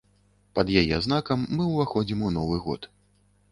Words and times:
Пад 0.59 0.71
яе 0.81 0.97
знакам 1.07 1.45
мы 1.59 1.69
ўваходзім 1.73 2.25
у 2.29 2.35
новы 2.39 2.61
год. 2.67 2.91